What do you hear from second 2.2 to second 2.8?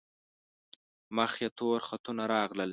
راغلل.